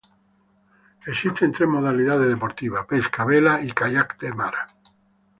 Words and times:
Existen 1.05 1.51
tres 1.51 1.69
modalidades 1.69 2.27
deportivas: 2.27 2.87
Pesca, 2.87 3.23
Vela 3.23 3.61
y 3.61 3.71
Kayak 3.71 4.17
de 4.17 4.33
Mar. 4.33 4.55